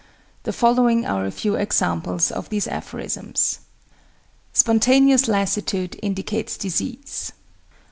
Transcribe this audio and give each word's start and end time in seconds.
The 0.45 0.51
following 0.51 1.05
are 1.05 1.27
a 1.27 1.31
few 1.31 1.53
examples 1.53 2.31
of 2.31 2.49
these 2.49 2.67
aphorisms: 2.67 3.59
"Spontaneous 4.51 5.27
lassitude 5.27 5.95
indicates 6.01 6.57
disease." 6.57 7.31